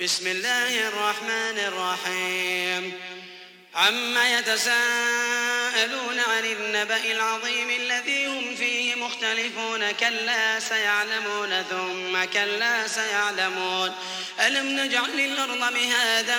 [0.00, 2.92] بسم الله الرحمن الرحيم.
[3.74, 9.90] عما يتساءلون عن النبأ العظيم الذي هم فيه مختلفون.
[9.90, 13.94] كلا سيعلمون ثم كلا سيعلمون.
[14.40, 16.38] ألم نجعل الأرض مهادا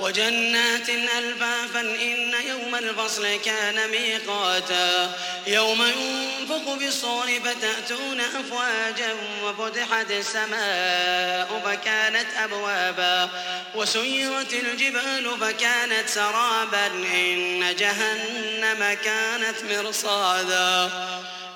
[0.00, 5.12] وجنات ألفافا إن يوم الفصل كان ميقاتا
[5.46, 9.14] يوم ينفق بالصور فتأتون أفواجا
[9.44, 13.30] وفتحت السماء فكانت أبوابا
[13.74, 20.90] وسيرت الجبال فكانت سرابا إن جهنم كانت مرصادا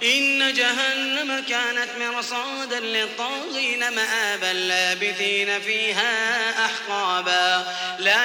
[0.02, 7.66] إن جهنم كانت مرصادا للطاغين مآبا لابثين فيها أحقابا
[7.98, 8.24] لا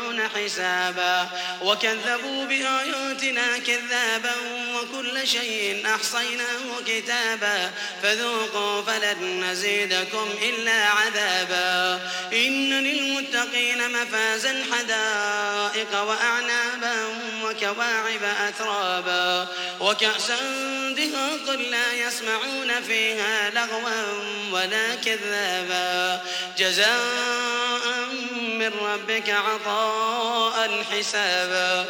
[0.35, 1.29] حسابا
[1.61, 4.35] وكذبوا بآياتنا كذابا
[4.75, 7.71] وكل شيء أحصيناه كتابا
[8.03, 12.01] فذوقوا فلن نزيدكم إلا عذابا
[12.33, 16.95] إن للمتقين مفازا حدائق وأعنابا
[17.43, 19.47] وكواعب أترابا
[19.79, 20.37] وكأسا
[20.97, 24.21] دهاقا لا يسمعون فيها لغوا
[24.51, 26.21] ولا كذابا
[26.57, 27.81] جزاء
[28.61, 31.85] من ربك عطاء حسابا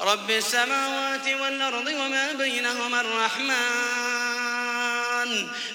[0.00, 4.38] رب السماوات والأرض وما بينهما الرحمن.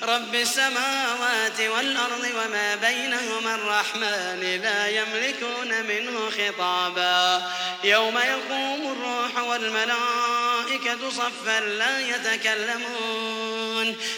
[0.04, 7.52] رب السماوات والأرض وما بينهما الرحمن لا يملكون منه خطابا.
[7.84, 13.44] يوم يقوم الروح والملائكة صفا لا يتكلمون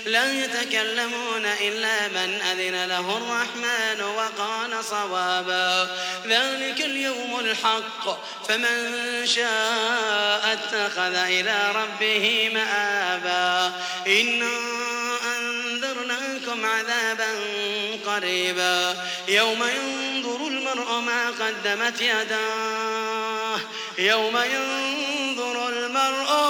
[0.05, 4.44] لا يتكلمون إلا من أذن له الرحمن وقال
[4.89, 5.87] صوابا.
[6.25, 8.25] ذلك اليوم الحق.
[8.47, 8.91] فمن
[9.25, 13.73] شاء اتخذ إلى ربه مآبا.
[14.07, 14.57] إنا
[15.37, 17.29] أنذرناكم عذابا
[18.05, 18.95] قريبا.
[19.27, 23.59] يوم ينظر المرء ما قدمت يداه.
[23.97, 26.49] يوم ينظر المرء